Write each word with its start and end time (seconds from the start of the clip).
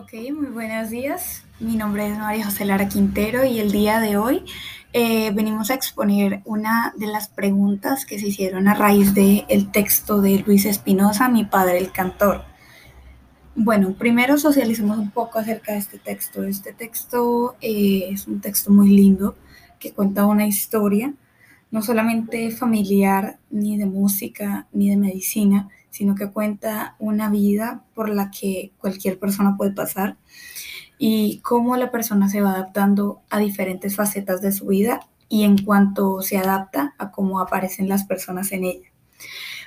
Ok, 0.00 0.12
muy 0.32 0.46
buenos 0.46 0.90
días. 0.90 1.42
Mi 1.58 1.74
nombre 1.74 2.06
es 2.08 2.16
María 2.16 2.44
José 2.44 2.64
Lara 2.64 2.88
Quintero 2.88 3.44
y 3.44 3.58
el 3.58 3.72
día 3.72 3.98
de 3.98 4.16
hoy 4.16 4.44
eh, 4.92 5.32
venimos 5.32 5.70
a 5.70 5.74
exponer 5.74 6.40
una 6.44 6.94
de 6.96 7.08
las 7.08 7.28
preguntas 7.28 8.06
que 8.06 8.20
se 8.20 8.28
hicieron 8.28 8.68
a 8.68 8.74
raíz 8.74 9.12
del 9.12 9.44
el 9.48 9.72
texto 9.72 10.20
de 10.20 10.44
Luis 10.46 10.66
Espinosa, 10.66 11.28
Mi 11.28 11.44
padre 11.44 11.78
el 11.78 11.90
cantor. 11.90 12.44
Bueno, 13.56 13.92
primero 13.94 14.38
socialicemos 14.38 14.98
un 14.98 15.10
poco 15.10 15.40
acerca 15.40 15.72
de 15.72 15.78
este 15.78 15.98
texto. 15.98 16.44
Este 16.44 16.72
texto 16.72 17.56
eh, 17.60 18.08
es 18.12 18.28
un 18.28 18.40
texto 18.40 18.70
muy 18.70 18.90
lindo 18.90 19.34
que 19.80 19.90
cuenta 19.90 20.26
una 20.26 20.46
historia, 20.46 21.12
no 21.72 21.82
solamente 21.82 22.52
familiar, 22.52 23.40
ni 23.50 23.76
de 23.76 23.86
música, 23.86 24.68
ni 24.70 24.90
de 24.90 24.96
medicina, 24.96 25.70
sino 25.98 26.14
que 26.14 26.30
cuenta 26.30 26.94
una 27.00 27.28
vida 27.28 27.82
por 27.92 28.08
la 28.08 28.30
que 28.30 28.70
cualquier 28.78 29.18
persona 29.18 29.56
puede 29.56 29.72
pasar 29.72 30.16
y 30.96 31.40
cómo 31.40 31.76
la 31.76 31.90
persona 31.90 32.28
se 32.28 32.40
va 32.40 32.52
adaptando 32.52 33.20
a 33.30 33.40
diferentes 33.40 33.96
facetas 33.96 34.40
de 34.40 34.52
su 34.52 34.68
vida 34.68 35.00
y 35.28 35.42
en 35.42 35.58
cuanto 35.58 36.22
se 36.22 36.38
adapta 36.38 36.94
a 36.98 37.10
cómo 37.10 37.40
aparecen 37.40 37.88
las 37.88 38.04
personas 38.04 38.52
en 38.52 38.62
ella. 38.62 38.88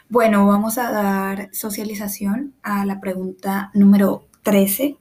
Bueno, 0.07 0.47
vamos 0.47 0.77
a 0.77 0.89
dar 0.89 1.49
socialización 1.51 2.53
a 2.63 2.85
la 2.85 3.01
pregunta 3.01 3.69
número 3.73 4.25
13, 4.43 4.95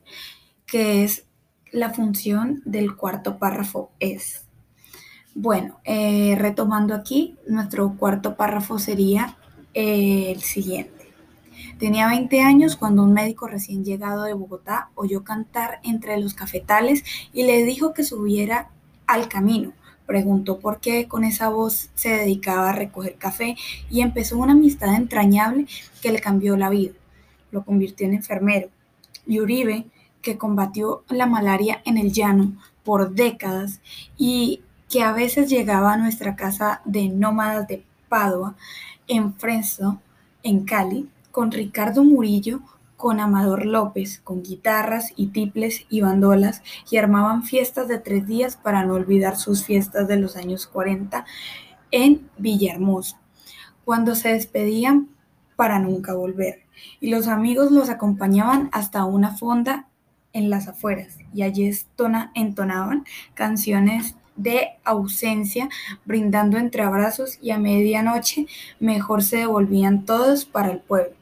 que 0.66 1.04
es 1.04 1.26
la 1.70 1.90
función 1.90 2.60
del 2.64 2.96
cuarto 2.96 3.38
párrafo 3.38 3.92
es. 4.00 4.48
Bueno, 5.36 5.78
eh, 5.84 6.34
retomando 6.36 6.92
aquí, 6.92 7.36
nuestro 7.46 7.96
cuarto 7.96 8.34
párrafo 8.34 8.80
sería 8.80 9.36
el 9.74 10.42
siguiente. 10.42 10.99
Tenía 11.80 12.08
20 12.08 12.42
años 12.42 12.76
cuando 12.76 13.02
un 13.02 13.14
médico 13.14 13.48
recién 13.48 13.86
llegado 13.86 14.24
de 14.24 14.34
Bogotá 14.34 14.90
oyó 14.94 15.24
cantar 15.24 15.80
entre 15.82 16.18
los 16.18 16.34
cafetales 16.34 17.02
y 17.32 17.44
le 17.44 17.64
dijo 17.64 17.94
que 17.94 18.04
subiera 18.04 18.68
al 19.06 19.28
camino. 19.28 19.72
Preguntó 20.04 20.58
por 20.58 20.80
qué 20.80 21.08
con 21.08 21.24
esa 21.24 21.48
voz 21.48 21.88
se 21.94 22.10
dedicaba 22.10 22.68
a 22.68 22.74
recoger 22.74 23.14
café 23.14 23.56
y 23.88 24.02
empezó 24.02 24.36
una 24.36 24.52
amistad 24.52 24.94
entrañable 24.94 25.68
que 26.02 26.12
le 26.12 26.20
cambió 26.20 26.54
la 26.58 26.68
vida. 26.68 26.92
Lo 27.50 27.64
convirtió 27.64 28.06
en 28.06 28.12
enfermero. 28.12 28.68
Y 29.26 29.40
Uribe, 29.40 29.86
que 30.20 30.36
combatió 30.36 31.02
la 31.08 31.24
malaria 31.24 31.80
en 31.86 31.96
el 31.96 32.12
llano 32.12 32.52
por 32.84 33.14
décadas 33.14 33.80
y 34.18 34.60
que 34.90 35.02
a 35.02 35.12
veces 35.12 35.48
llegaba 35.48 35.94
a 35.94 35.96
nuestra 35.96 36.36
casa 36.36 36.82
de 36.84 37.08
nómadas 37.08 37.66
de 37.68 37.86
Padua, 38.10 38.54
en 39.08 39.32
Fresno, 39.32 40.02
en 40.42 40.66
Cali, 40.66 41.08
con 41.40 41.52
Ricardo 41.52 42.04
Murillo, 42.04 42.60
con 42.98 43.18
Amador 43.18 43.64
López, 43.64 44.20
con 44.22 44.42
guitarras 44.42 45.14
y 45.16 45.28
tiples 45.28 45.86
y 45.88 46.02
bandolas, 46.02 46.62
y 46.90 46.98
armaban 46.98 47.44
fiestas 47.44 47.88
de 47.88 47.98
tres 47.98 48.26
días 48.26 48.56
para 48.58 48.84
no 48.84 48.92
olvidar 48.92 49.38
sus 49.38 49.64
fiestas 49.64 50.06
de 50.06 50.18
los 50.18 50.36
años 50.36 50.66
40 50.66 51.24
en 51.92 52.28
Villahermosa, 52.36 53.18
cuando 53.86 54.14
se 54.14 54.34
despedían 54.34 55.08
para 55.56 55.78
nunca 55.78 56.12
volver. 56.12 56.66
Y 57.00 57.08
los 57.08 57.26
amigos 57.26 57.70
los 57.70 57.88
acompañaban 57.88 58.68
hasta 58.70 59.06
una 59.06 59.34
fonda 59.34 59.88
en 60.34 60.50
las 60.50 60.68
afueras, 60.68 61.16
y 61.32 61.40
allí 61.40 61.70
entonaban 62.34 63.06
canciones 63.32 64.14
de 64.36 64.72
ausencia, 64.84 65.70
brindando 66.04 66.58
entre 66.58 66.82
abrazos 66.82 67.38
y 67.40 67.50
a 67.50 67.58
medianoche 67.58 68.44
mejor 68.78 69.22
se 69.22 69.38
devolvían 69.38 70.04
todos 70.04 70.44
para 70.44 70.70
el 70.70 70.80
pueblo. 70.80 71.19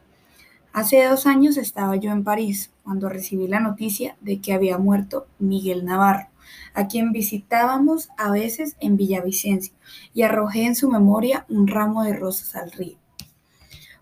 Hace 0.71 1.03
dos 1.05 1.25
años 1.25 1.57
estaba 1.57 1.95
yo 1.95 2.11
en 2.11 2.23
París 2.23 2.71
cuando 2.83 3.09
recibí 3.09 3.47
la 3.47 3.59
noticia 3.59 4.15
de 4.21 4.39
que 4.39 4.53
había 4.53 4.77
muerto 4.77 5.27
Miguel 5.39 5.83
Navarro, 5.83 6.27
a 6.73 6.87
quien 6.87 7.11
visitábamos 7.11 8.09
a 8.17 8.31
veces 8.31 8.75
en 8.79 8.95
Villavicencio, 8.95 9.73
y 10.13 10.21
arrojé 10.21 10.65
en 10.65 10.75
su 10.75 10.89
memoria 10.89 11.45
un 11.49 11.67
ramo 11.67 12.03
de 12.03 12.13
rosas 12.13 12.55
al 12.55 12.71
río. 12.71 12.97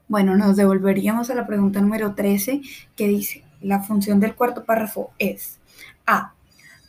Bueno, 0.10 0.36
nos 0.36 0.58
devolveríamos 0.58 1.30
a 1.30 1.36
la 1.36 1.48
pregunta 1.48 1.82
número 1.82 2.16
13 2.16 2.62
que 2.96 3.08
dice, 3.08 3.44
la 3.62 3.82
función 3.82 4.20
del 4.20 4.36
cuarto 4.36 4.66
párrafo 4.66 5.12
es 5.20 5.60
A. 6.06 6.34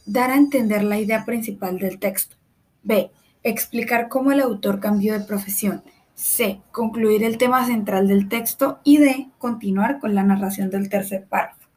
Dar 0.07 0.31
a 0.31 0.37
entender 0.37 0.83
la 0.83 0.99
idea 0.99 1.25
principal 1.25 1.79
del 1.79 1.99
texto. 1.99 2.37
B. 2.83 3.11
Explicar 3.43 4.09
cómo 4.09 4.33
el 4.33 4.41
autor 4.41 4.81
cambió 4.81 5.13
de 5.13 5.25
profesión. 5.25 5.83
C. 6.19 6.61
Concluir 6.73 7.23
el 7.23 7.39
tema 7.39 7.65
central 7.65 8.09
del 8.09 8.29
texto. 8.29 8.81
Y 8.83 8.99
D. 8.99 9.31
Continuar 9.39 10.01
con 10.01 10.17
la 10.17 10.25
narración 10.25 10.69
del 10.69 10.89
tercer 10.89 11.27
párrafo. 11.27 11.69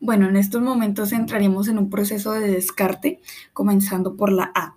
Bueno, 0.00 0.28
en 0.28 0.36
estos 0.36 0.62
momentos 0.62 1.12
entraremos 1.12 1.68
en 1.68 1.78
un 1.78 1.90
proceso 1.90 2.32
de 2.32 2.48
descarte, 2.48 3.20
comenzando 3.52 4.16
por 4.16 4.32
la 4.32 4.50
A. 4.54 4.76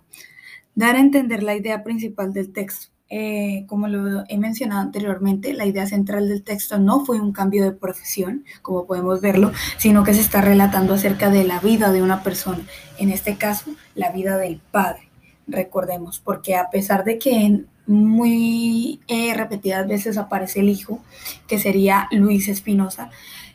Dar 0.74 0.96
a 0.96 1.00
entender 1.00 1.42
la 1.42 1.56
idea 1.56 1.82
principal 1.82 2.34
del 2.34 2.52
texto. 2.52 2.88
Eh, 3.08 3.64
como 3.68 3.88
lo 3.88 4.24
he 4.28 4.36
mencionado 4.36 4.82
anteriormente, 4.82 5.54
la 5.54 5.64
idea 5.64 5.86
central 5.86 6.28
del 6.28 6.42
texto 6.42 6.78
no 6.78 7.06
fue 7.06 7.20
un 7.20 7.32
cambio 7.32 7.64
de 7.64 7.72
profesión, 7.72 8.44
como 8.60 8.86
podemos 8.86 9.22
verlo, 9.22 9.52
sino 9.78 10.04
que 10.04 10.12
se 10.12 10.20
está 10.20 10.42
relatando 10.42 10.94
acerca 10.94 11.30
de 11.30 11.44
la 11.44 11.60
vida 11.60 11.92
de 11.92 12.02
una 12.02 12.22
persona, 12.22 12.64
en 12.98 13.10
este 13.10 13.36
caso, 13.36 13.70
la 13.94 14.10
vida 14.10 14.36
del 14.36 14.60
padre, 14.70 15.03
recordemos, 15.46 16.20
porque 16.20 16.56
a 16.56 16.70
pesar 16.70 17.04
de 17.04 17.18
que 17.18 17.64
muy 17.86 19.00
eh, 19.08 19.34
repetidas 19.34 19.86
veces 19.86 20.16
aparece 20.16 20.60
el 20.60 20.68
hijo, 20.68 21.00
que 21.46 21.58
sería 21.58 22.08
Luis 22.10 22.48
Espinosa, 22.48 23.10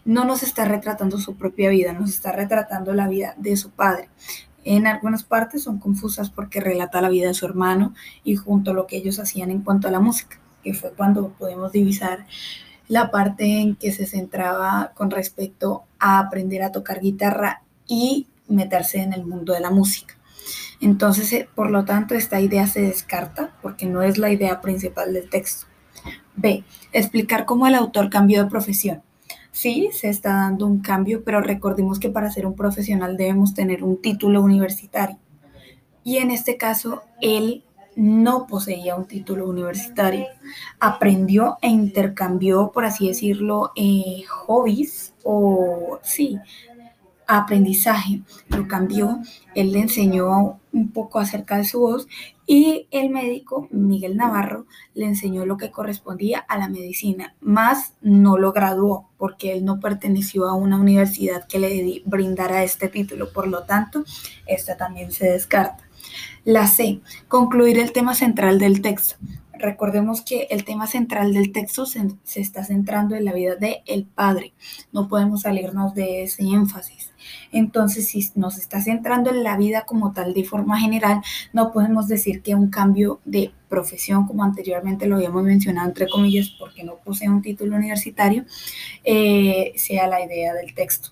no 0.05 0.25
nos 0.25 0.43
está 0.43 0.65
retratando 0.65 1.17
su 1.17 1.35
propia 1.35 1.69
vida, 1.69 1.93
nos 1.93 2.09
está 2.09 2.31
retratando 2.31 2.93
la 2.93 3.07
vida 3.07 3.33
de 3.37 3.57
su 3.57 3.71
padre. 3.71 4.09
En 4.63 4.87
algunas 4.87 5.23
partes 5.23 5.63
son 5.63 5.79
confusas 5.79 6.29
porque 6.29 6.59
relata 6.59 7.01
la 7.01 7.09
vida 7.09 7.27
de 7.27 7.33
su 7.33 7.45
hermano 7.45 7.93
y 8.23 8.35
junto 8.35 8.71
a 8.71 8.73
lo 8.73 8.87
que 8.87 8.97
ellos 8.97 9.19
hacían 9.19 9.51
en 9.51 9.61
cuanto 9.61 9.87
a 9.87 9.91
la 9.91 9.99
música, 9.99 10.39
que 10.63 10.73
fue 10.73 10.91
cuando 10.91 11.29
podemos 11.29 11.71
divisar 11.71 12.25
la 12.87 13.11
parte 13.11 13.61
en 13.61 13.75
que 13.75 13.91
se 13.91 14.05
centraba 14.05 14.91
con 14.95 15.11
respecto 15.11 15.83
a 15.99 16.19
aprender 16.19 16.63
a 16.63 16.71
tocar 16.71 16.99
guitarra 16.99 17.61
y 17.87 18.27
meterse 18.47 19.01
en 19.01 19.13
el 19.13 19.25
mundo 19.25 19.53
de 19.53 19.59
la 19.59 19.69
música. 19.69 20.18
Entonces, 20.81 21.31
eh, 21.33 21.49
por 21.55 21.71
lo 21.71 21.85
tanto, 21.85 22.15
esta 22.15 22.39
idea 22.39 22.67
se 22.67 22.81
descarta 22.81 23.55
porque 23.61 23.85
no 23.85 24.01
es 24.01 24.17
la 24.17 24.31
idea 24.31 24.61
principal 24.61 25.13
del 25.13 25.29
texto. 25.29 25.67
B. 26.35 26.63
Explicar 26.93 27.45
cómo 27.45 27.67
el 27.67 27.75
autor 27.75 28.09
cambió 28.09 28.43
de 28.43 28.49
profesión. 28.49 29.03
Sí, 29.51 29.89
se 29.91 30.09
está 30.09 30.33
dando 30.33 30.65
un 30.67 30.79
cambio, 30.79 31.23
pero 31.23 31.41
recordemos 31.41 31.99
que 31.99 32.09
para 32.09 32.31
ser 32.31 32.45
un 32.45 32.55
profesional 32.55 33.17
debemos 33.17 33.53
tener 33.53 33.83
un 33.83 34.01
título 34.01 34.41
universitario. 34.41 35.17
Y 36.03 36.17
en 36.17 36.31
este 36.31 36.55
caso, 36.55 37.03
él 37.19 37.63
no 37.95 38.47
poseía 38.47 38.95
un 38.95 39.05
título 39.05 39.47
universitario. 39.47 40.27
Aprendió 40.79 41.57
e 41.61 41.67
intercambió, 41.67 42.71
por 42.71 42.85
así 42.85 43.07
decirlo, 43.07 43.71
eh, 43.75 44.23
hobbies 44.29 45.13
o, 45.23 45.99
sí, 46.01 46.39
aprendizaje, 47.29 48.21
lo 48.49 48.67
cambió, 48.67 49.19
él 49.53 49.71
le 49.71 49.79
enseñó 49.79 50.59
un 50.73 50.91
poco 50.91 51.19
acerca 51.19 51.57
de 51.57 51.63
su 51.63 51.79
voz 51.79 52.07
y 52.47 52.87
el 52.89 53.11
médico 53.11 53.67
Miguel 53.69 54.17
Navarro 54.17 54.65
le 54.95 55.05
enseñó 55.05 55.45
lo 55.45 55.55
que 55.55 55.69
correspondía 55.69 56.39
a 56.39 56.57
la 56.57 56.69
medicina, 56.69 57.35
más 57.39 57.93
no 58.01 58.39
lo 58.39 58.51
graduó 58.51 59.09
porque 59.17 59.53
él 59.53 59.63
no 59.63 59.79
perteneció 59.79 60.49
a 60.49 60.55
una 60.55 60.79
universidad 60.79 61.47
que 61.47 61.59
le 61.59 62.01
brindara 62.05 62.63
este 62.63 62.87
título, 62.87 63.31
por 63.31 63.47
lo 63.47 63.63
tanto, 63.63 64.03
esta 64.47 64.75
también 64.75 65.11
se 65.11 65.29
descarta. 65.29 65.83
La 66.45 66.65
C, 66.65 66.99
concluir 67.27 67.77
el 67.77 67.91
tema 67.91 68.15
central 68.15 68.57
del 68.57 68.81
texto. 68.81 69.17
Recordemos 69.59 70.21
que 70.21 70.47
el 70.49 70.63
tema 70.63 70.87
central 70.87 71.33
del 71.33 71.51
texto 71.51 71.85
se, 71.85 72.07
está 72.35 72.63
centrando 72.63 73.15
en 73.15 73.25
la 73.25 73.33
vida 73.33 73.55
de 73.55 73.83
el 73.85 74.05
padre. 74.05 74.53
No 74.93 75.07
podemos 75.07 75.41
salirnos 75.41 75.93
de 75.93 76.23
ese 76.23 76.43
énfasis. 76.43 77.11
Entonces, 77.51 78.07
si 78.07 78.31
nos 78.35 78.57
está 78.57 78.81
centrando 78.81 79.29
en 79.29 79.43
la 79.43 79.57
vida 79.57 79.85
como 79.85 80.13
tal 80.13 80.33
de 80.33 80.45
forma 80.45 80.79
general, 80.79 81.21
no 81.51 81.73
podemos 81.73 82.07
decir 82.07 82.41
que 82.41 82.55
un 82.55 82.69
cambio 82.69 83.19
de 83.25 83.51
profesión, 83.67 84.25
como 84.25 84.43
anteriormente 84.43 85.07
lo 85.07 85.17
habíamos 85.17 85.43
mencionado 85.43 85.89
entre 85.89 86.07
comillas, 86.07 86.55
porque 86.57 86.83
no 86.83 86.95
posee 86.95 87.29
un 87.29 87.41
título 87.41 87.75
universitario, 87.75 88.45
eh, 89.03 89.73
sea 89.75 90.07
la 90.07 90.23
idea 90.23 90.53
del 90.53 90.73
texto. 90.73 91.09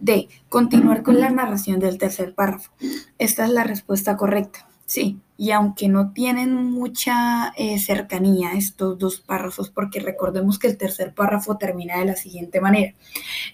D. 0.00 0.28
Continuar 0.48 1.02
con 1.02 1.18
la 1.18 1.30
narración 1.30 1.80
del 1.80 1.98
tercer 1.98 2.34
párrafo. 2.34 2.70
Esta 3.18 3.44
es 3.44 3.50
la 3.50 3.64
respuesta 3.64 4.16
correcta. 4.16 4.68
Sí, 4.84 5.18
y 5.36 5.50
aunque 5.50 5.88
no 5.88 6.12
tienen 6.12 6.54
mucha 6.54 7.52
eh, 7.56 7.78
cercanía 7.78 8.52
estos 8.52 8.98
dos 8.98 9.20
párrafos, 9.20 9.70
porque 9.70 10.00
recordemos 10.00 10.58
que 10.58 10.68
el 10.68 10.76
tercer 10.76 11.14
párrafo 11.14 11.56
termina 11.56 11.98
de 11.98 12.06
la 12.06 12.16
siguiente 12.16 12.60
manera. 12.60 12.94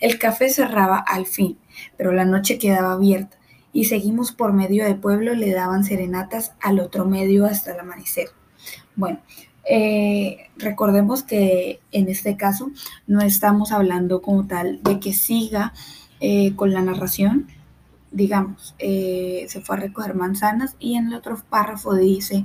El 0.00 0.18
café 0.18 0.48
cerraba 0.48 0.98
al 0.98 1.26
fin, 1.26 1.58
pero 1.96 2.12
la 2.12 2.24
noche 2.24 2.58
quedaba 2.58 2.92
abierta, 2.92 3.36
y 3.72 3.86
seguimos 3.86 4.32
por 4.32 4.52
medio 4.52 4.84
de 4.84 4.94
pueblo, 4.94 5.34
le 5.34 5.52
daban 5.52 5.84
serenatas 5.84 6.52
al 6.60 6.78
otro 6.80 7.04
medio 7.04 7.46
hasta 7.46 7.72
el 7.72 7.80
amanecer. 7.80 8.28
Bueno, 8.96 9.20
Eh, 9.64 10.50
recordemos 10.56 11.22
que 11.22 11.78
en 11.92 12.08
este 12.08 12.36
caso 12.36 12.72
no 13.06 13.20
estamos 13.20 13.70
hablando 13.70 14.20
como 14.20 14.44
tal 14.48 14.82
de 14.82 14.98
que 14.98 15.12
siga 15.12 15.72
eh, 16.18 16.56
con 16.56 16.72
la 16.72 16.82
narración. 16.82 17.46
Digamos, 18.12 18.74
eh, 18.78 19.46
se 19.48 19.60
fue 19.60 19.76
a 19.76 19.80
recoger 19.80 20.14
manzanas 20.14 20.76
y 20.78 20.96
en 20.96 21.08
el 21.08 21.14
otro 21.14 21.42
párrafo 21.48 21.94
dice 21.94 22.44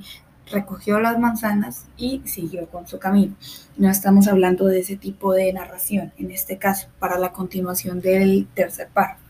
recogió 0.50 1.02
las 1.02 1.20
manzanas 1.20 1.88
y 1.98 2.22
siguió 2.26 2.68
con 2.70 2.88
su 2.88 3.00
camino. 3.00 3.36
No 3.76 3.90
estamos 3.90 4.30
hablando 4.30 4.66
de 4.66 4.80
ese 4.80 4.96
tipo 4.96 5.34
de 5.34 5.52
narración 5.52 6.14
en 6.18 6.32
este 6.32 6.58
caso 6.58 6.88
para 7.00 7.20
la 7.20 7.34
continuación 7.34 8.00
del 8.00 8.48
tercer 8.54 8.88
párrafo. 8.88 9.24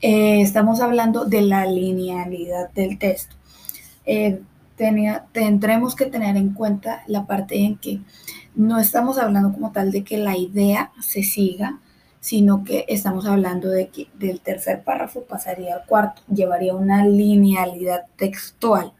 estamos 0.00 0.80
hablando 0.80 1.26
de 1.26 1.42
la 1.42 1.66
linealidad 1.66 2.70
del 2.70 2.98
texto 2.98 3.36
tendremos 5.32 5.94
que 5.94 6.06
tener 6.06 6.36
en 6.36 6.52
cuenta 6.52 7.02
la 7.06 7.26
parte 7.26 7.58
en 7.64 7.76
que 7.76 8.00
no 8.54 8.78
estamos 8.78 9.18
hablando 9.18 9.52
como 9.52 9.72
tal 9.72 9.90
de 9.92 10.04
que 10.04 10.18
la 10.18 10.36
idea 10.36 10.92
se 11.00 11.22
siga, 11.22 11.78
sino 12.22 12.62
que 12.62 12.84
estamos 12.86 13.26
hablando 13.26 13.68
de 13.68 13.88
que 13.88 14.06
del 14.14 14.40
tercer 14.40 14.84
párrafo 14.84 15.24
pasaría 15.24 15.74
al 15.74 15.86
cuarto, 15.86 16.22
llevaría 16.32 16.72
una 16.72 17.04
linealidad 17.04 18.06
textual, 18.14 18.92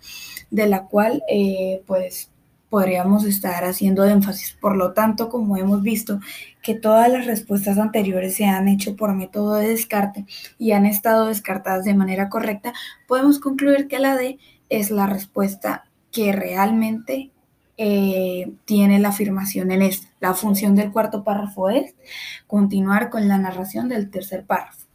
de 0.50 0.66
la 0.66 0.86
cual 0.86 1.22
eh, 1.28 1.84
pues 1.86 2.32
podríamos 2.69 3.24
estar 3.24 3.62
haciendo 3.62 4.04
énfasis. 4.04 4.56
Por 4.60 4.76
lo 4.76 4.92
tanto, 4.92 5.28
como 5.28 5.56
hemos 5.56 5.82
visto 5.82 6.19
que 6.62 6.74
todas 6.74 7.08
las 7.12 7.26
respuestas 7.26 7.78
anteriores 7.78 8.34
se 8.34 8.46
han 8.46 8.66
hecho 8.66 8.96
por 8.96 9.14
método 9.14 9.54
de 9.54 9.69
descarte 9.69 10.26
y 10.58 10.72
han 10.72 10.84
estado 10.84 11.26
descartadas 11.26 11.84
de 11.84 11.94
manera 11.94 12.28
correcta, 12.28 12.72
podemos 13.06 13.38
concluir 13.38 13.86
que 13.86 14.00
la 14.00 14.16
D 14.16 14.40
es 14.69 14.90
la 14.90 15.06
respuesta 15.06 15.84
que 16.10 16.32
realmente 16.32 17.30
eh, 17.84 18.52
tiene 18.64 19.00
la 19.00 19.08
afirmación 19.08 19.73
en 19.73 19.82
esto. 19.82 20.06
La 20.20 20.34
función 20.34 20.76
del 20.76 20.93
cuarto 20.93 21.25
párrafo 21.25 21.69
es 21.69 21.96
continuar 22.46 23.11
con 23.11 23.26
la 23.26 23.38
narración 23.38 23.88
del 23.88 24.08
tercer 24.08 24.46
párrafo. 24.46 24.87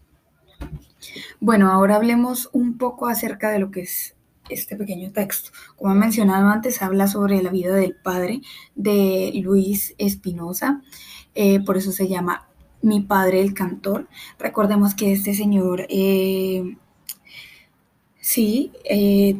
Bueno, 1.42 1.70
ahora 1.70 1.98
hablemos 1.98 2.50
un 2.54 2.78
poco 2.78 3.08
acerca 3.08 3.50
de 3.50 3.60
lo 3.60 3.72
que 3.72 3.82
es 3.82 4.16
este 4.48 4.78
pequeño 4.78 5.12
texto. 5.12 5.52
Como 5.76 5.92
he 5.92 5.96
mencionado 5.98 6.48
antes, 6.48 6.82
habla 6.82 7.10
sobre 7.10 7.44
la 7.44 7.50
vida 7.50 7.76
del 7.76 7.94
padre 7.94 8.40
de 8.76 9.34
Luis 9.44 9.94
Espinosa, 9.98 10.82
eh, 11.36 11.60
por 11.60 11.76
eso 11.76 11.92
se 11.92 12.08
llama 12.08 12.48
Mi 12.82 13.02
padre 13.02 13.42
el 13.42 13.54
cantor. 13.54 14.08
Recordemos 14.40 14.96
que 14.96 15.12
este 15.12 15.34
señor 15.34 15.88
eh, 15.90 16.78
Sí, 18.22 18.72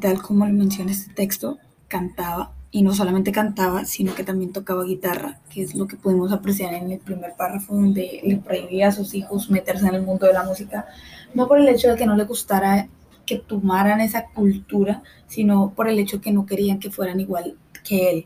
tal 0.02 0.22
como 0.22 0.46
lo 0.46 0.54
menciona 0.54 0.92
este 0.92 1.14
texto, 1.14 1.60
cantaba, 1.88 2.57
y 2.72 2.82
no 2.82 2.94
solamente 2.94 3.32
cantaba, 3.32 3.86
sino 3.86 4.14
que 4.14 4.24
también 4.24 4.52
tocaba 4.52 4.84
guitarra, 4.84 5.40
que 5.50 5.62
es 5.64 5.76
lo 5.76 5.88
que 5.88 5.96
pudimos 5.96 6.32
apreciar 6.32 6.74
en 6.74 6.92
el 6.92 7.00
primer 7.00 7.34
párrafo, 7.36 7.74
donde 7.74 8.22
le 8.24 8.38
prohibía 8.38 8.90
a 8.90 8.92
sus 8.92 9.14
hijos 9.14 9.50
meterse 9.50 9.88
en 9.88 9.96
el 9.96 10.02
mundo 10.02 10.28
de 10.28 10.34
la 10.34 10.44
música, 10.44 10.86
no 11.34 11.48
por 11.48 11.60
el 11.60 11.68
hecho 11.70 11.90
de 11.90 11.96
que 11.96 12.06
no 12.06 12.16
le 12.16 12.26
gustara 12.26 12.90
que 13.26 13.38
tomaran 13.38 14.02
esa 14.02 14.26
cultura, 14.26 15.04
sino 15.28 15.72
por 15.76 15.88
el 15.88 16.00
hecho 16.00 16.22
que 16.22 16.32
no 16.32 16.46
querían 16.46 16.80
que 16.80 16.92
fueran 16.92 17.20
igual 17.20 17.58
que 17.84 18.10
él. 18.10 18.26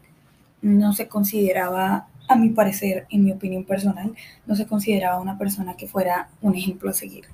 No 0.61 0.93
se 0.93 1.07
consideraba, 1.07 2.07
a 2.27 2.35
mi 2.35 2.49
parecer, 2.49 3.07
en 3.09 3.23
mi 3.25 3.31
opinión 3.31 3.63
personal, 3.63 4.13
no 4.45 4.55
se 4.55 4.67
consideraba 4.67 5.19
una 5.19 5.37
persona 5.37 5.75
que 5.75 5.87
fuera 5.87 6.29
un 6.41 6.55
ejemplo 6.55 6.89
a 6.89 6.93
seguir. 6.93 7.25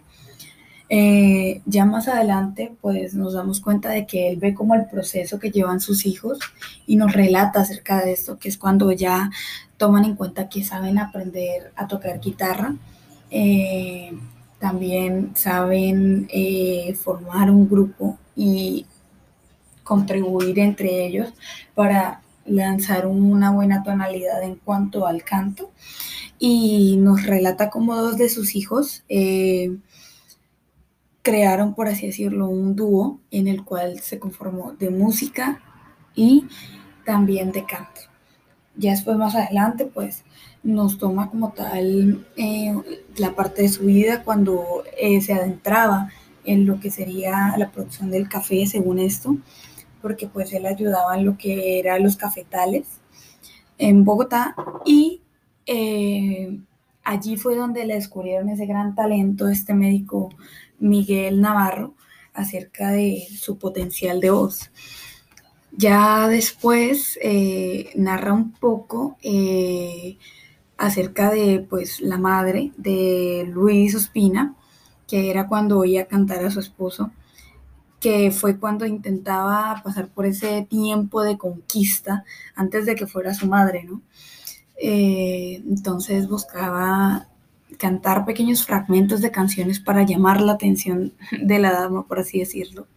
Eh, 0.90 1.62
ya 1.66 1.86
más 1.86 2.08
adelante, 2.08 2.74
pues 2.82 3.14
nos 3.14 3.34
damos 3.34 3.60
cuenta 3.60 3.90
de 3.90 4.06
que 4.06 4.30
él 4.30 4.38
ve 4.38 4.54
como 4.54 4.74
el 4.74 4.86
proceso 4.86 5.40
que 5.40 5.52
llevan 5.52 5.82
sus 5.82 6.06
hijos 6.06 6.40
y 6.86 6.96
nos 6.96 7.12
relata 7.14 7.62
acerca 7.62 8.04
de 8.04 8.14
esto, 8.14 8.40
que 8.40 8.48
es 8.50 8.58
cuando 8.58 8.92
ya 8.94 9.30
toman 9.76 10.06
en 10.06 10.16
cuenta 10.16 10.48
que 10.50 10.64
saben 10.64 10.98
aprender 10.98 11.72
a 11.76 11.88
tocar 11.88 12.20
guitarra, 12.22 12.76
eh, 13.32 14.18
también 14.60 15.32
saben 15.36 16.28
eh, 16.32 16.96
formar 16.96 17.52
un 17.52 17.70
grupo 17.70 18.18
y 18.36 18.86
contribuir 19.84 20.60
entre 20.60 21.06
ellos 21.06 21.34
para 21.76 22.22
lanzar 22.46 23.08
una 23.08 23.52
buena 23.52 23.84
tonalidad 23.84 24.42
en 24.44 24.56
cuanto 24.56 25.06
al 25.06 25.24
canto. 25.24 25.72
Y 26.40 26.98
nos 26.98 27.26
relata 27.26 27.70
como 27.70 27.96
dos 27.96 28.18
de 28.18 28.30
sus 28.30 28.56
hijos 28.56 29.04
crearon, 31.28 31.76
por 31.76 31.90
así 31.90 32.08
decirlo, 32.08 32.48
un 32.48 32.74
dúo 32.78 33.20
en 33.32 33.50
el 33.50 33.66
cual 33.66 34.00
se 34.00 34.18
conformó 34.18 34.72
de 34.80 34.90
música 34.90 35.62
y 36.16 36.46
también 37.04 37.52
de 37.52 37.66
canto. 37.66 38.00
Ya 38.78 38.92
después, 38.92 39.18
más 39.18 39.36
adelante, 39.36 39.86
pues 39.86 40.24
nos 40.64 40.98
toma 40.98 41.30
como 41.30 41.52
tal 41.52 42.26
eh, 42.38 42.74
la 43.18 43.36
parte 43.36 43.64
de 43.64 43.68
su 43.68 43.84
vida 43.84 44.24
cuando 44.24 44.84
eh, 44.98 45.20
se 45.20 45.34
adentraba 45.34 46.10
en 46.46 46.66
lo 46.66 46.80
que 46.80 46.92
sería 46.92 47.54
la 47.58 47.72
producción 47.72 48.10
del 48.10 48.30
café, 48.30 48.66
según 48.66 48.98
esto, 48.98 49.36
porque 50.02 50.28
pues 50.28 50.54
él 50.54 50.66
ayudaba 50.66 51.18
en 51.18 51.26
lo 51.26 51.38
que 51.38 51.78
eran 51.78 52.04
los 52.04 52.16
cafetales 52.16 52.88
en 53.78 54.06
Bogotá 54.06 54.56
y 54.86 55.24
eh, 55.66 56.58
allí 57.08 57.38
fue 57.38 57.56
donde 57.56 57.86
le 57.86 57.96
descubrieron 57.96 58.50
ese 58.50 58.66
gran 58.66 58.94
talento, 58.94 59.48
este 59.48 59.74
médico 59.74 60.30
Miguel 60.78 61.40
Navarro 61.40 61.96
acerca 62.34 62.92
de 62.92 63.26
su 63.34 63.58
potencial 63.58 64.20
de 64.20 64.30
voz. 64.30 64.70
Ya 65.72 66.28
después 66.28 67.18
eh, 67.22 67.92
narra 67.96 68.34
un 68.34 68.52
poco 68.52 69.18
eh, 69.24 70.18
acerca 70.78 71.32
de 71.32 71.66
pues 71.68 72.02
la 72.02 72.18
madre 72.18 72.74
de 72.76 73.46
Luis 73.48 73.96
Ospina, 73.96 74.56
que 75.08 75.32
era 75.32 75.48
cuando 75.48 75.80
oía 75.80 76.08
cantar 76.08 76.44
a 76.44 76.52
su 76.52 76.60
esposo, 76.60 77.12
que 78.02 78.32
fue 78.32 78.60
cuando 78.60 78.86
intentaba 78.86 79.82
pasar 79.82 80.10
por 80.10 80.26
ese 80.26 80.68
tiempo 80.70 81.24
de 81.24 81.38
conquista 81.38 82.26
antes 82.54 82.86
de 82.86 82.96
que 82.96 83.08
fuera 83.08 83.34
su 83.34 83.48
madre, 83.48 83.86
¿no? 83.86 84.02
Eh, 84.80 85.64
entonces 85.68 86.28
buscaba 86.28 87.28
cantar 87.78 88.26
pequeños 88.26 88.66
fragmentos 88.66 89.22
de 89.22 89.32
canciones 89.32 89.80
para 89.80 90.04
llamar 90.04 90.42
la 90.42 90.54
atención 90.54 91.14
de 91.42 91.60
la 91.60 91.72
dama, 91.72 92.08
por 92.08 92.20
así 92.20 92.40
decirlo. 92.40 92.88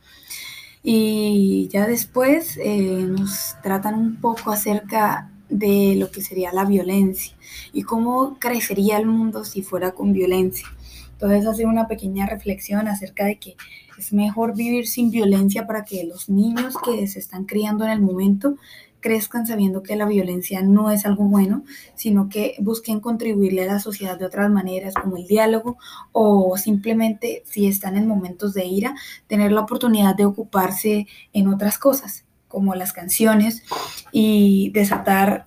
Y 0.82 1.68
ya 1.70 1.86
después 1.86 2.58
eh, 2.62 3.06
nos 3.06 3.56
tratan 3.62 3.94
un 3.96 4.16
poco 4.20 4.50
acerca 4.50 5.30
de 5.50 5.96
lo 5.96 6.10
que 6.10 6.22
sería 6.22 6.52
la 6.52 6.64
violencia 6.64 7.34
y 7.72 7.82
cómo 7.82 8.38
crecería 8.38 8.96
el 8.96 9.06
mundo 9.06 9.44
si 9.44 9.62
fuera 9.62 9.92
con 9.92 10.12
violencia. 10.12 10.66
Entonces 11.12 11.46
hace 11.46 11.66
una 11.66 11.86
pequeña 11.86 12.26
reflexión 12.26 12.88
acerca 12.88 13.26
de 13.26 13.38
que 13.38 13.56
es 13.98 14.12
mejor 14.14 14.56
vivir 14.56 14.86
sin 14.86 15.10
violencia 15.10 15.66
para 15.66 15.84
que 15.84 16.04
los 16.04 16.30
niños 16.30 16.74
que 16.82 17.06
se 17.06 17.18
están 17.18 17.44
criando 17.44 17.84
en 17.84 17.90
el 17.90 18.00
momento 18.00 18.56
crezcan 19.00 19.46
sabiendo 19.46 19.82
que 19.82 19.96
la 19.96 20.06
violencia 20.06 20.62
no 20.62 20.90
es 20.90 21.06
algo 21.06 21.24
bueno, 21.24 21.64
sino 21.94 22.28
que 22.28 22.56
busquen 22.60 23.00
contribuirle 23.00 23.62
a 23.62 23.72
la 23.74 23.80
sociedad 23.80 24.18
de 24.18 24.26
otras 24.26 24.50
maneras, 24.50 24.94
como 24.94 25.16
el 25.16 25.26
diálogo, 25.26 25.78
o 26.12 26.56
simplemente, 26.56 27.42
si 27.46 27.66
están 27.66 27.96
en 27.96 28.06
momentos 28.06 28.54
de 28.54 28.66
ira, 28.66 28.94
tener 29.26 29.52
la 29.52 29.62
oportunidad 29.62 30.14
de 30.14 30.26
ocuparse 30.26 31.06
en 31.32 31.48
otras 31.48 31.78
cosas, 31.78 32.24
como 32.48 32.74
las 32.74 32.92
canciones, 32.92 33.62
y 34.12 34.70
desatar 34.72 35.46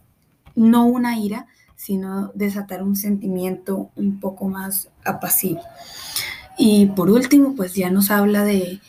no 0.56 0.86
una 0.86 1.18
ira, 1.18 1.48
sino 1.76 2.32
desatar 2.34 2.82
un 2.82 2.96
sentimiento 2.96 3.90
un 3.96 4.20
poco 4.20 4.48
más 4.48 4.90
apacible. 5.04 5.62
Y 6.58 6.86
por 6.88 7.10
último, 7.10 7.56
pues 7.56 7.74
ya 7.74 7.90
nos 7.90 8.12
habla 8.12 8.44
de, 8.46 8.80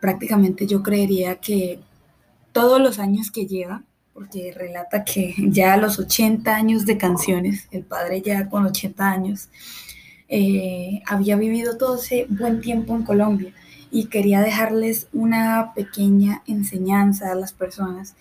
prácticamente 0.00 0.66
yo 0.66 0.82
creería 0.82 1.36
que 1.36 1.80
todos 2.52 2.80
los 2.80 2.98
años 2.98 3.30
que 3.30 3.46
lleva, 3.46 3.82
porque 4.12 4.52
relata 4.54 5.04
que 5.04 5.34
ya 5.50 5.74
a 5.74 5.76
los 5.76 5.98
80 5.98 6.54
años 6.54 6.86
de 6.86 6.98
canciones, 6.98 7.68
el 7.70 7.84
padre 7.84 8.22
ya 8.22 8.48
con 8.48 8.66
80 8.66 9.10
años, 9.10 9.48
eh, 10.28 11.02
había 11.06 11.36
vivido 11.36 11.76
todo 11.76 11.96
ese 11.96 12.26
buen 12.28 12.60
tiempo 12.60 12.94
en 12.94 13.02
Colombia 13.02 13.52
y 13.90 14.06
quería 14.06 14.40
dejarles 14.40 15.08
una 15.12 15.72
pequeña 15.74 16.42
enseñanza 16.46 17.32
a 17.32 17.34
las 17.34 17.52
personas, 17.52 18.14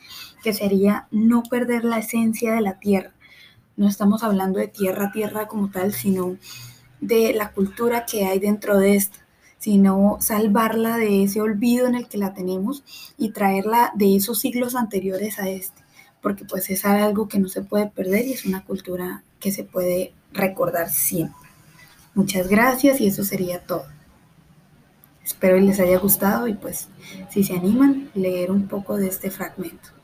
que 0.43 0.53
sería 0.53 1.07
no 1.11 1.43
perder 1.43 1.83
la 1.83 1.99
esencia 1.99 2.53
de 2.53 2.61
la 2.61 2.79
tierra. 2.79 3.11
No 3.77 3.87
estamos 3.87 4.23
hablando 4.23 4.59
de 4.59 4.67
tierra, 4.67 5.11
tierra 5.11 5.47
como 5.47 5.69
tal, 5.69 5.93
sino 5.93 6.37
de 6.99 7.33
la 7.33 7.51
cultura 7.51 8.05
que 8.05 8.25
hay 8.25 8.39
dentro 8.39 8.79
de 8.79 8.95
esta 8.95 9.19
sino 9.59 10.17
salvarla 10.21 10.97
de 10.97 11.23
ese 11.23 11.41
olvido 11.41 11.85
en 11.85 11.95
el 11.95 12.07
que 12.07 12.17
la 12.17 12.33
tenemos 12.33 12.83
y 13.17 13.31
traerla 13.31 13.91
de 13.93 14.15
esos 14.15 14.39
siglos 14.39 14.75
anteriores 14.75 15.37
a 15.37 15.49
este, 15.49 15.83
porque 16.21 16.45
pues 16.45 16.69
es 16.69 16.85
algo 16.85 17.27
que 17.27 17.39
no 17.39 17.49
se 17.49 17.61
puede 17.61 17.87
perder 17.87 18.25
y 18.25 18.33
es 18.33 18.45
una 18.45 18.63
cultura 18.63 19.23
que 19.39 19.51
se 19.51 19.63
puede 19.63 20.13
recordar 20.33 20.89
siempre. 20.89 21.49
Muchas 22.15 22.47
gracias 22.47 22.99
y 23.01 23.07
eso 23.07 23.23
sería 23.23 23.59
todo. 23.59 23.85
Espero 25.23 25.59
les 25.59 25.79
haya 25.79 25.99
gustado 25.99 26.47
y 26.47 26.55
pues 26.55 26.87
si 27.29 27.43
se 27.43 27.53
animan, 27.53 28.09
leer 28.15 28.51
un 28.51 28.67
poco 28.67 28.97
de 28.97 29.07
este 29.07 29.29
fragmento. 29.29 29.98